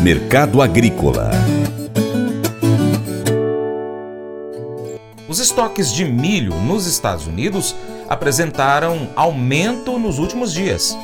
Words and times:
Mercado 0.00 0.62
Agrícola 0.62 1.30
Os 5.28 5.38
estoques 5.38 5.92
de 5.92 6.04
milho 6.04 6.54
nos 6.54 6.86
Estados 6.86 7.26
Unidos 7.26 7.76
apresentaram 8.08 9.08
aumento 9.14 9.98
nos 9.98 10.18
últimos 10.18 10.52
dias. 10.52 10.96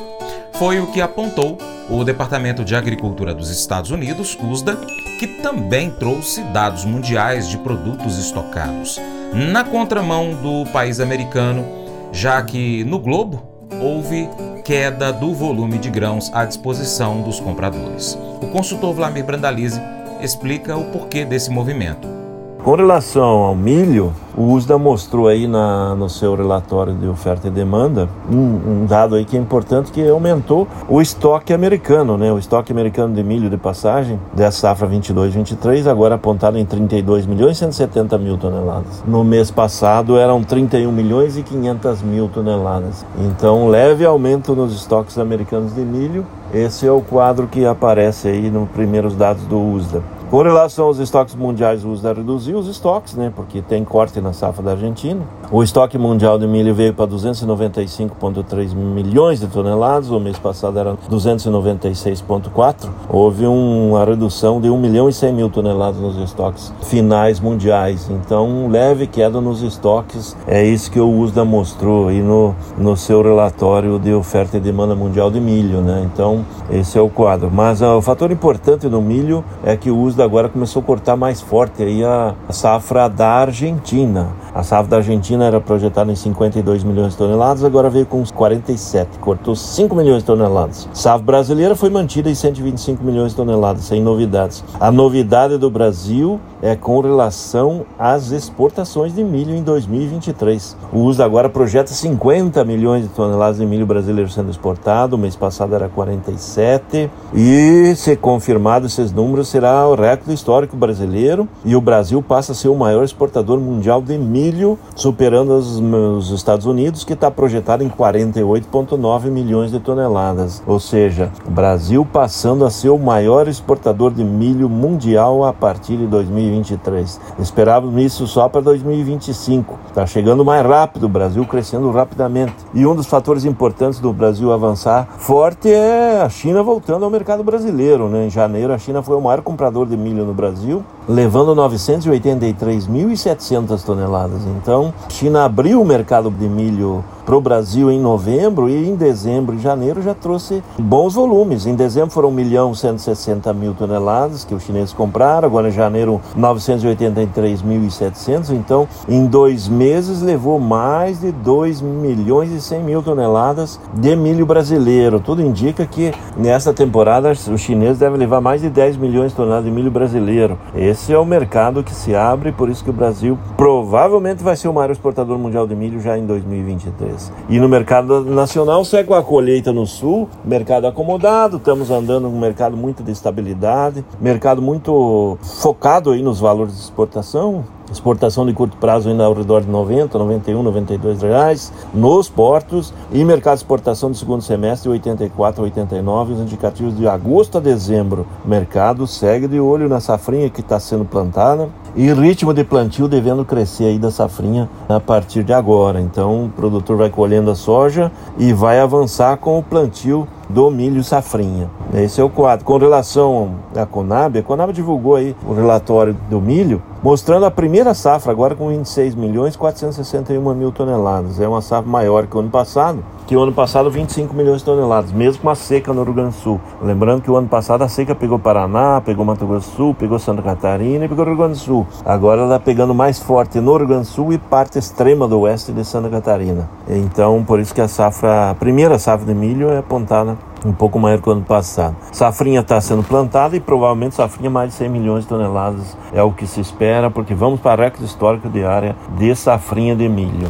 Foi 0.53 0.79
o 0.79 0.87
que 0.87 0.99
apontou 0.99 1.57
o 1.89 2.03
Departamento 2.03 2.65
de 2.65 2.75
Agricultura 2.75 3.35
dos 3.35 3.51
Estados 3.51 3.91
Unidos, 3.91 4.35
USDA, 4.41 4.77
que 5.19 5.27
também 5.27 5.91
trouxe 5.91 6.41
dados 6.45 6.83
mundiais 6.83 7.47
de 7.47 7.57
produtos 7.59 8.17
estocados, 8.17 8.99
na 9.33 9.63
contramão 9.63 10.33
do 10.33 10.65
país 10.71 10.99
americano, 10.99 11.63
já 12.11 12.41
que 12.41 12.83
no 12.85 12.97
globo 12.97 13.54
houve 13.81 14.29
queda 14.63 15.11
do 15.13 15.33
volume 15.33 15.77
de 15.77 15.89
grãos 15.89 16.31
à 16.33 16.45
disposição 16.45 17.21
dos 17.21 17.39
compradores. 17.39 18.17
O 18.41 18.47
consultor 18.47 18.93
Vladimir 18.93 19.25
Brandalize 19.25 19.79
explica 20.21 20.75
o 20.75 20.85
porquê 20.85 21.23
desse 21.23 21.49
movimento. 21.49 22.24
Com 22.65 22.73
relação 22.73 23.43
ao 23.43 23.53
milho, 23.53 24.11
o 24.35 24.51
USDA 24.53 24.75
mostrou 24.79 25.27
aí 25.27 25.45
na, 25.45 25.93
no 25.93 26.09
seu 26.09 26.33
relatório 26.33 26.95
de 26.95 27.07
oferta 27.07 27.47
e 27.47 27.51
demanda 27.51 28.09
um, 28.27 28.37
um, 28.37 28.85
dado 28.87 29.13
aí 29.13 29.23
que 29.23 29.37
é 29.37 29.39
importante 29.39 29.91
que 29.91 30.09
aumentou 30.09 30.67
o 30.89 30.99
estoque 30.99 31.53
americano, 31.53 32.17
né? 32.17 32.33
O 32.33 32.39
estoque 32.39 32.71
americano 32.71 33.13
de 33.13 33.23
milho 33.23 33.51
de 33.51 33.57
passagem 33.57 34.19
dessa 34.33 34.61
safra 34.61 34.87
22-23 34.87 35.85
agora 35.85 36.15
apontado 36.15 36.57
em 36.57 36.65
32 36.65 37.27
milhões 37.27 37.57
e 37.57 37.59
170 37.59 38.17
mil 38.17 38.35
toneladas. 38.35 39.03
No 39.05 39.23
mês 39.23 39.51
passado 39.51 40.17
eram 40.17 40.41
31 40.41 40.91
milhões 40.91 41.37
e 41.37 41.43
500 41.43 42.01
mil 42.01 42.27
toneladas. 42.29 43.05
Então 43.19 43.67
leve 43.67 44.03
aumento 44.03 44.55
nos 44.55 44.73
estoques 44.73 45.19
americanos 45.19 45.75
de 45.75 45.81
milho. 45.81 46.25
Esse 46.51 46.87
é 46.87 46.91
o 46.91 47.01
quadro 47.01 47.45
que 47.45 47.63
aparece 47.63 48.27
aí 48.27 48.49
nos 48.49 48.67
primeiros 48.69 49.15
dados 49.15 49.43
do 49.43 49.59
USDA. 49.59 50.14
Com 50.35 50.41
relação 50.41 50.87
aos 50.87 50.99
estoques 50.99 51.33
mundiais, 51.33 51.85
o 51.85 51.91
USDA 51.91 52.11
reduziu 52.11 52.57
os 52.57 52.67
estoques, 52.67 53.13
né? 53.13 53.31
Porque 53.33 53.61
tem 53.61 53.85
corte 53.85 54.19
na 54.19 54.33
safra 54.33 54.61
da 54.61 54.71
Argentina. 54.71 55.25
O 55.51 55.61
estoque 55.61 55.95
mundial 55.95 56.39
de 56.39 56.47
milho 56.47 56.73
veio 56.73 56.91
para 56.91 57.05
295,3 57.07 58.73
milhões 58.73 59.39
de 59.39 59.45
toneladas. 59.45 60.09
O 60.09 60.19
mês 60.19 60.39
passado 60.39 60.79
era 60.79 60.97
296,4. 61.09 62.89
Houve 63.07 63.45
uma 63.45 64.03
redução 64.03 64.59
de 64.59 64.71
1 64.71 64.77
milhão 64.77 65.07
e 65.07 65.13
100 65.13 65.33
mil 65.33 65.49
toneladas 65.49 66.01
nos 66.01 66.17
estoques 66.17 66.73
finais 66.81 67.39
mundiais. 67.39 68.09
Então, 68.09 68.67
leve 68.69 69.05
queda 69.05 69.39
nos 69.39 69.61
estoques. 69.61 70.35
É 70.47 70.65
isso 70.65 70.89
que 70.89 70.99
o 70.99 71.07
USDA 71.07 71.45
mostrou 71.45 72.07
aí 72.07 72.21
no, 72.23 72.55
no 72.75 72.97
seu 72.97 73.21
relatório 73.21 73.99
de 73.99 74.13
oferta 74.13 74.57
e 74.57 74.59
demanda 74.59 74.95
mundial 74.95 75.29
de 75.29 75.39
milho, 75.39 75.79
né? 75.79 76.09
Então, 76.11 76.43
esse 76.71 76.97
é 76.97 77.01
o 77.01 77.09
quadro. 77.09 77.51
Mas 77.51 77.81
uh, 77.81 77.97
o 77.97 78.01
fator 78.01 78.31
importante 78.31 78.87
no 78.87 79.01
milho 79.01 79.43
é 79.63 79.77
que 79.77 79.91
o 79.91 79.99
USDA 80.01 80.23
agora 80.23 80.49
começou 80.49 80.81
a 80.81 80.85
cortar 80.85 81.15
mais 81.15 81.39
forte 81.39 81.83
aí 81.83 82.03
a 82.03 82.33
safra 82.49 83.07
da 83.07 83.27
Argentina. 83.27 84.29
A 84.53 84.63
safra 84.63 84.87
da 84.87 84.97
Argentina 84.97 85.34
era 85.43 85.59
projetada 85.59 86.11
em 86.11 86.15
52 86.15 86.83
milhões 86.83 87.11
de 87.11 87.17
toneladas, 87.17 87.63
agora 87.63 87.89
veio 87.89 88.05
com 88.05 88.21
uns 88.21 88.31
47, 88.31 89.19
cortou 89.19 89.55
5 89.55 89.95
milhões 89.95 90.19
de 90.19 90.25
toneladas. 90.25 90.87
Safra 90.93 91.25
brasileira 91.25 91.75
foi 91.75 91.89
mantida 91.89 92.29
em 92.29 92.35
125 92.35 93.03
milhões 93.03 93.31
de 93.31 93.37
toneladas, 93.37 93.85
sem 93.85 94.01
novidades. 94.01 94.63
A 94.79 94.91
novidade 94.91 95.57
do 95.57 95.69
Brasil 95.69 96.39
é 96.61 96.75
com 96.75 96.99
relação 96.99 97.85
às 97.97 98.31
exportações 98.31 99.13
de 99.13 99.23
milho 99.23 99.55
em 99.55 99.61
2023. 99.61 100.77
O 100.91 100.99
USDA 101.01 101.25
agora 101.25 101.49
projeta 101.49 101.91
50 101.91 102.63
milhões 102.63 103.03
de 103.03 103.09
toneladas 103.09 103.57
de 103.57 103.65
milho 103.65 103.85
brasileiro 103.85 104.29
sendo 104.29 104.49
exportado, 104.49 105.15
o 105.15 105.19
mês 105.19 105.35
passado 105.35 105.75
era 105.75 105.89
47, 105.89 107.09
e 107.33 107.93
se 107.95 108.15
confirmado 108.15 108.85
esses 108.85 109.11
números 109.11 109.47
será 109.47 109.87
o 109.87 109.95
recorde 109.95 110.33
histórico 110.33 110.75
brasileiro 110.75 111.47
e 111.63 111.75
o 111.75 111.81
Brasil 111.81 112.21
passa 112.21 112.51
a 112.51 112.55
ser 112.55 112.69
o 112.69 112.75
maior 112.75 113.03
exportador 113.03 113.59
mundial 113.59 114.01
de 114.01 114.17
milho, 114.17 114.77
superando 114.95 115.24
os, 115.33 115.79
os 115.79 116.31
Estados 116.31 116.65
Unidos, 116.65 117.03
que 117.03 117.13
está 117.13 117.31
projetado 117.31 117.83
em 117.83 117.89
48,9 117.89 119.25
milhões 119.25 119.71
de 119.71 119.79
toneladas. 119.79 120.61
Ou 120.67 120.79
seja, 120.79 121.31
o 121.47 121.51
Brasil 121.51 122.05
passando 122.11 122.65
a 122.65 122.69
ser 122.69 122.89
o 122.89 122.97
maior 122.97 123.47
exportador 123.47 124.13
de 124.13 124.23
milho 124.23 124.69
mundial 124.69 125.43
a 125.43 125.53
partir 125.53 125.97
de 125.97 126.07
2023. 126.07 127.19
Esperávamos 127.39 128.01
isso 128.01 128.27
só 128.27 128.47
para 128.47 128.61
2025. 128.61 129.77
Está 129.87 130.05
chegando 130.05 130.45
mais 130.45 130.65
rápido, 130.65 131.05
o 131.05 131.09
Brasil 131.09 131.45
crescendo 131.45 131.89
rapidamente. 131.91 132.55
E 132.73 132.85
um 132.85 132.95
dos 132.95 133.07
fatores 133.07 133.45
importantes 133.45 133.99
do 133.99 134.11
Brasil 134.11 134.51
avançar 134.51 135.07
forte 135.17 135.71
é 135.71 136.21
a 136.21 136.29
China 136.29 136.61
voltando 136.61 137.05
ao 137.05 137.11
mercado 137.11 137.43
brasileiro. 137.43 138.09
Né? 138.09 138.27
Em 138.27 138.29
janeiro, 138.29 138.73
a 138.73 138.77
China 138.77 139.01
foi 139.01 139.15
o 139.15 139.21
maior 139.21 139.41
comprador 139.41 139.87
de 139.87 139.95
milho 139.95 140.25
no 140.25 140.33
Brasil, 140.33 140.83
levando 141.07 141.55
983.700 141.55 143.81
toneladas. 143.83 144.41
Então, 144.57 144.93
China 145.09 145.45
abriu 145.45 145.81
o 145.81 145.85
mercado 145.85 146.29
de 146.29 146.47
milho 146.47 147.03
para 147.25 147.35
o 147.35 147.41
Brasil 147.41 147.91
em 147.91 147.99
novembro 147.99 148.69
e 148.69 148.87
em 148.87 148.95
dezembro 148.95 149.55
e 149.55 149.59
janeiro 149.59 149.99
já 150.01 150.13
trouxe 150.13 150.63
bons 150.77 151.15
volumes. 151.15 151.65
Em 151.65 151.73
dezembro 151.73 152.11
foram 152.11 152.29
1 152.29 152.31
milhão 152.31 152.75
160 152.75 153.51
mil 153.53 153.73
toneladas 153.73 154.45
que 154.45 154.53
os 154.53 154.61
chineses 154.63 154.93
compraram, 154.93 155.47
agora 155.47 155.69
em 155.69 155.71
janeiro 155.71 156.21
983.700. 156.37 158.51
Então, 158.51 158.87
em 159.09 159.25
dois 159.25 159.67
meses 159.67 160.21
levou 160.21 160.59
mais 160.59 161.19
de 161.19 161.31
2 161.31 161.81
milhões 161.81 162.51
e 162.51 162.61
100 162.61 162.83
mil 162.83 163.01
toneladas 163.01 163.79
de 163.93 164.15
milho 164.15 164.45
brasileiro. 164.45 165.19
Tudo 165.19 165.41
indica 165.41 165.83
que 165.85 166.13
nessa 166.37 166.71
temporada 166.73 167.31
os 167.31 167.59
chineses 167.59 167.97
devem 167.97 168.19
levar 168.19 168.39
mais 168.39 168.61
de 168.61 168.69
10 168.69 168.97
milhões 168.97 169.31
de 169.31 169.37
toneladas 169.37 169.65
de 169.65 169.71
milho 169.71 169.89
brasileiro. 169.89 170.59
Esse 170.75 170.94
é 171.13 171.17
o 171.17 171.25
mercado 171.25 171.83
que 171.83 171.93
se 171.93 172.15
abre, 172.15 172.51
por 172.51 172.69
isso 172.69 172.83
que 172.83 172.89
o 172.89 172.93
Brasil 172.93 173.37
provavelmente 173.57 174.43
vai 174.43 174.55
ser 174.55 174.67
o 174.67 174.73
maior 174.73 174.91
exportador 174.91 175.37
mundial 175.37 175.67
de 175.67 175.75
milho 175.75 175.99
já 175.99 176.17
em 176.17 176.25
2023. 176.25 177.31
E 177.49 177.59
no 177.59 177.67
mercado 177.67 178.23
nacional 178.23 178.83
segue 178.85 179.13
a 179.13 179.21
colheita 179.21 179.73
no 179.73 179.85
sul, 179.85 180.29
mercado 180.43 180.87
acomodado, 180.87 181.57
estamos 181.57 181.91
andando 181.91 182.29
num 182.29 182.39
mercado 182.39 182.77
muito 182.77 183.03
de 183.03 183.11
estabilidade, 183.11 184.05
mercado 184.19 184.61
muito 184.61 185.37
focado 185.41 186.11
aí 186.11 186.21
nos 186.21 186.39
valores 186.39 186.75
de 186.75 186.81
exportação, 186.81 187.65
exportação 187.91 188.45
de 188.45 188.53
curto 188.53 188.77
prazo 188.77 189.09
ainda 189.09 189.23
ao 189.23 189.33
redor 189.33 189.61
de 189.61 189.69
90, 189.69 190.17
91, 190.17 190.63
92 190.63 191.21
reais 191.21 191.71
nos 191.93 192.29
portos 192.29 192.93
e 193.11 193.23
mercado 193.23 193.55
de 193.55 193.63
exportação 193.63 194.11
de 194.11 194.17
segundo 194.17 194.41
semestre 194.41 194.89
84, 194.89 195.63
89, 195.63 196.33
os 196.33 196.39
indicativos 196.39 196.97
de 196.97 197.07
agosto 197.07 197.57
a 197.57 197.61
dezembro. 197.61 198.25
O 198.43 198.49
mercado 198.49 199.05
segue 199.07 199.47
de 199.47 199.59
olho 199.59 199.87
na 199.87 199.99
safrinha 199.99 200.49
que 200.49 200.61
está 200.61 200.79
sendo 200.79 201.05
plantada 201.05 201.69
e 201.95 202.11
ritmo 202.11 202.53
de 202.53 202.63
plantio 202.63 203.07
devendo 203.07 203.45
crescer 203.45 203.85
aí 203.85 203.99
da 203.99 204.11
safrinha 204.11 204.69
a 204.89 204.99
partir 204.99 205.43
de 205.43 205.53
agora. 205.53 206.01
Então 206.01 206.45
o 206.45 206.49
produtor 206.49 206.97
vai 206.97 207.09
colhendo 207.09 207.51
a 207.51 207.55
soja 207.55 208.11
e 208.37 208.51
vai 208.51 208.79
avançar 208.79 209.37
com 209.37 209.57
o 209.57 209.63
plantio 209.63 210.27
do 210.49 210.69
milho 210.69 211.03
safrinha. 211.03 211.69
Esse 211.93 212.21
é 212.21 212.23
o 212.23 212.29
quadro. 212.29 212.65
Com 212.65 212.77
relação 212.77 213.55
à 213.75 213.85
Conab, 213.85 214.37
a 214.37 214.43
Conab 214.43 214.73
divulgou 214.73 215.15
aí 215.15 215.35
o 215.45 215.53
relatório 215.53 216.15
do 216.29 216.39
milho, 216.39 216.81
mostrando 217.05 217.45
a 217.45 217.51
primeira 217.51 217.93
safra 217.93 218.31
agora 218.31 218.55
com 218.55 218.69
26 218.69 219.13
milhões 219.13 219.55
461 219.55 220.55
mil 220.55 220.71
toneladas. 220.71 221.39
É 221.39 221.47
uma 221.47 221.61
safra 221.61 221.87
maior 221.87 222.25
que 222.25 222.35
o 222.35 222.39
ano 222.39 222.49
passado, 222.49 223.05
que 223.27 223.35
o 223.35 223.41
ano 223.41 223.51
passado 223.51 223.89
25 223.89 224.33
milhões 224.33 224.59
de 224.59 224.65
toneladas, 224.65 225.11
mesmo 225.11 225.41
com 225.41 225.49
a 225.49 225.55
seca 225.55 225.93
no 225.93 226.03
Rio 226.03 226.13
Grande 226.13 226.35
do 226.35 226.41
Sul. 226.41 226.61
Lembrando 226.81 227.21
que 227.21 227.31
o 227.31 227.35
ano 227.35 227.47
passado 227.47 227.83
a 227.83 227.87
seca 227.87 228.13
pegou 228.13 228.37
Paraná, 228.37 229.01
pegou 229.01 229.25
Mato 229.25 229.45
Grosso 229.45 229.69
do 229.71 229.75
Sul, 229.75 229.95
pegou 229.95 230.19
Santa 230.19 230.41
Catarina 230.41 231.05
e 231.05 231.07
pegou 231.07 231.25
Rio 231.25 231.35
Grande 231.35 231.53
do 231.53 231.59
Sul. 231.59 231.87
Agora 232.05 232.41
ela 232.41 232.55
está 232.55 232.65
pegando 232.65 232.93
mais 232.93 233.19
forte 233.19 233.59
no 233.59 233.77
Rio 233.77 233.87
Grande 233.87 234.03
do 234.03 234.07
Sul 234.07 234.33
e 234.33 234.37
parte 234.37 234.77
extrema 234.77 235.27
do 235.27 235.39
oeste 235.41 235.71
de 235.71 235.83
Santa 235.83 236.09
Catarina. 236.09 236.69
Então, 236.87 237.43
por 237.43 237.59
isso 237.59 237.73
que 237.73 237.81
a 237.81 237.87
safra, 237.87 238.51
a 238.51 238.55
primeira 238.55 238.99
safra 238.99 239.25
de 239.25 239.33
milho 239.33 239.69
é 239.69 239.79
apontada 239.79 240.37
um 240.63 240.73
pouco 240.73 240.99
maior 240.99 241.21
que 241.21 241.29
o 241.29 241.31
ano 241.31 241.43
passado. 241.43 241.95
Safrinha 242.11 242.61
está 242.61 242.81
sendo 242.81 243.03
plantada 243.03 243.55
e 243.55 243.59
provavelmente 243.59 244.15
safrinha 244.15 244.49
mais 244.49 244.71
de 244.71 244.75
100 244.77 244.89
milhões 244.89 245.23
de 245.23 245.29
toneladas 245.29 245.95
é 246.11 246.23
o 246.23 246.31
que 246.31 246.47
se 246.47 246.59
espera, 246.59 247.11
porque 247.11 247.35
vamos 247.35 247.59
para 247.59 247.83
recorde 247.83 248.05
histórico 248.05 248.49
de 248.49 248.63
área 248.63 248.95
de 249.17 249.35
safrinha 249.35 249.95
de 249.95 250.09
milho. 250.09 250.49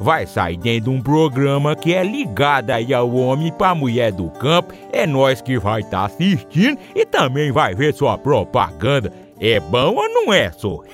vai 0.00 0.26
sair 0.26 0.56
dentro 0.56 0.90
de 0.90 0.96
um 0.96 1.02
programa 1.02 1.74
que 1.76 1.92
é 1.94 2.02
ligado 2.02 2.70
aí 2.70 2.94
ao 2.94 3.12
homem 3.14 3.52
pra 3.52 3.74
mulher 3.74 4.12
do 4.12 4.30
campo. 4.30 4.72
É 4.92 5.06
nós 5.06 5.40
que 5.40 5.58
vai 5.58 5.80
estar 5.80 6.00
tá 6.00 6.06
assistindo 6.06 6.78
e 6.94 7.04
também 7.04 7.50
vai 7.52 7.74
ver 7.74 7.94
sua 7.94 8.16
propaganda. 8.16 9.12
É 9.40 9.60
bom 9.60 9.94
ou 9.94 10.08
não 10.08 10.32
é, 10.32 10.50
só? 10.50 10.82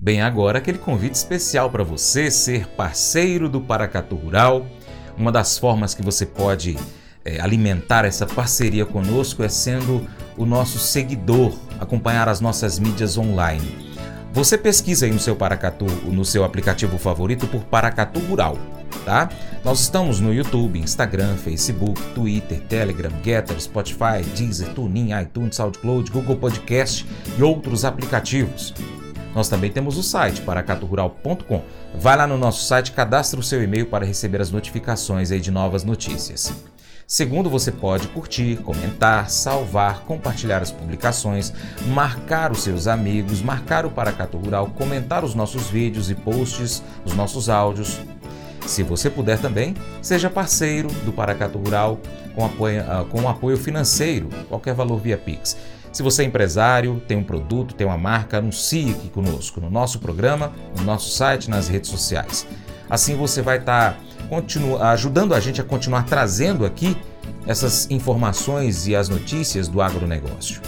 Bem, 0.00 0.22
agora 0.22 0.58
aquele 0.58 0.78
convite 0.78 1.14
especial 1.14 1.68
para 1.70 1.82
você 1.82 2.30
ser 2.30 2.68
parceiro 2.68 3.48
do 3.48 3.60
Paracatu 3.60 4.14
Rural. 4.14 4.64
Uma 5.16 5.32
das 5.32 5.58
formas 5.58 5.92
que 5.92 6.02
você 6.02 6.24
pode 6.24 6.78
é, 7.24 7.40
alimentar 7.40 8.04
essa 8.04 8.24
parceria 8.24 8.86
conosco 8.86 9.42
é 9.42 9.48
sendo 9.48 10.06
o 10.36 10.46
nosso 10.46 10.78
seguidor, 10.78 11.52
acompanhar 11.80 12.28
as 12.28 12.40
nossas 12.40 12.78
mídias 12.78 13.18
online. 13.18 13.87
Você 14.38 14.56
pesquisa 14.56 15.04
aí 15.04 15.10
no 15.10 15.18
seu 15.18 15.34
Paracatu, 15.34 15.84
no 15.84 16.24
seu 16.24 16.44
aplicativo 16.44 16.96
favorito 16.96 17.48
por 17.48 17.64
Paracatu 17.64 18.20
Rural, 18.20 18.56
tá? 19.04 19.28
Nós 19.64 19.80
estamos 19.80 20.20
no 20.20 20.32
YouTube, 20.32 20.78
Instagram, 20.78 21.36
Facebook, 21.36 22.00
Twitter, 22.14 22.60
Telegram, 22.60 23.10
Getter, 23.20 23.60
Spotify, 23.60 24.22
Deezer, 24.36 24.68
TuneIn, 24.74 25.08
iTunes, 25.20 25.56
SoundCloud, 25.56 26.12
Google 26.12 26.36
Podcast 26.36 27.04
e 27.36 27.42
outros 27.42 27.84
aplicativos. 27.84 28.72
Nós 29.34 29.48
também 29.48 29.72
temos 29.72 29.98
o 29.98 30.04
site 30.04 30.40
paracaturural.com. 30.42 31.64
Vai 31.96 32.16
lá 32.16 32.24
no 32.24 32.38
nosso 32.38 32.64
site, 32.64 32.92
cadastre 32.92 33.40
o 33.40 33.42
seu 33.42 33.60
e-mail 33.60 33.86
para 33.86 34.06
receber 34.06 34.40
as 34.40 34.52
notificações 34.52 35.32
aí 35.32 35.40
de 35.40 35.50
novas 35.50 35.82
notícias. 35.82 36.54
Segundo, 37.10 37.48
você 37.48 37.72
pode 37.72 38.06
curtir, 38.08 38.56
comentar, 38.56 39.30
salvar, 39.30 40.00
compartilhar 40.00 40.60
as 40.60 40.70
publicações, 40.70 41.54
marcar 41.86 42.52
os 42.52 42.62
seus 42.62 42.86
amigos, 42.86 43.40
marcar 43.40 43.86
o 43.86 43.90
Paracatu 43.90 44.36
Rural, 44.36 44.66
comentar 44.76 45.24
os 45.24 45.34
nossos 45.34 45.70
vídeos 45.70 46.10
e 46.10 46.14
posts, 46.14 46.82
os 47.06 47.14
nossos 47.14 47.48
áudios. 47.48 47.98
Se 48.66 48.82
você 48.82 49.08
puder 49.08 49.40
também, 49.40 49.74
seja 50.02 50.28
parceiro 50.28 50.88
do 51.06 51.10
Paracatu 51.10 51.56
Rural 51.56 51.98
com 52.34 52.44
apoio, 52.44 52.84
ah, 52.86 53.06
com 53.08 53.26
apoio 53.26 53.56
financeiro, 53.56 54.28
qualquer 54.46 54.74
valor 54.74 55.00
via 55.00 55.16
Pix. 55.16 55.56
Se 55.90 56.02
você 56.02 56.24
é 56.24 56.26
empresário, 56.26 57.02
tem 57.08 57.16
um 57.16 57.24
produto, 57.24 57.74
tem 57.74 57.86
uma 57.86 57.96
marca, 57.96 58.36
anuncie 58.36 58.90
aqui 58.90 59.08
conosco 59.08 59.62
no 59.62 59.70
nosso 59.70 59.98
programa, 59.98 60.52
no 60.76 60.84
nosso 60.84 61.08
site, 61.08 61.48
nas 61.48 61.68
redes 61.68 61.88
sociais. 61.88 62.46
Assim 62.90 63.16
você 63.16 63.40
vai 63.40 63.56
estar 63.56 63.98
tá 64.28 64.90
ajudando 64.90 65.34
a 65.34 65.40
gente 65.40 65.60
a 65.60 65.64
continuar 65.64 66.04
trazendo 66.04 66.64
aqui 66.64 66.96
essas 67.46 67.90
informações 67.90 68.86
e 68.86 68.94
as 68.94 69.08
notícias 69.08 69.68
do 69.68 69.80
agronegócio. 69.80 70.60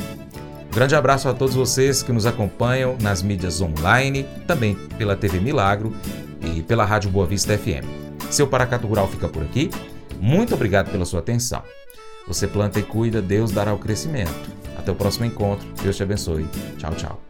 Grande 0.73 0.95
abraço 0.95 1.29
a 1.29 1.35
todos 1.35 1.55
vocês 1.55 2.03
que 2.03 2.13
nos 2.13 2.27
acompanham 2.27 2.97
nas 3.01 3.23
mídias 3.23 3.61
online, 3.61 4.25
também 4.47 4.75
pela 4.97 5.17
TV 5.17 5.41
Milagro 5.41 5.93
e 6.41 6.63
pela 6.63 6.85
Rádio 6.85 7.11
Boa 7.11 7.27
Vista 7.27 7.59
FM. 7.59 7.85
Seu 8.31 8.47
Paracato 8.47 8.87
Rural 8.87 9.09
fica 9.09 9.29
por 9.29 9.43
aqui. 9.43 9.69
Muito 10.21 10.55
obrigado 10.55 10.91
pela 10.91 11.05
sua 11.05 11.21
atenção. 11.21 11.63
Você 12.29 12.47
planta 12.47 12.79
e 12.79 12.83
cuida, 12.83 13.21
Deus 13.21 13.51
dará 13.51 13.75
o 13.75 13.79
crescimento. 13.79 14.33
Até 14.79 14.93
o 14.93 14.95
próximo 14.95 15.25
encontro. 15.25 15.67
Deus 15.83 15.97
te 15.97 16.03
abençoe. 16.03 16.47
Tchau, 16.79 16.95
tchau. 16.95 17.30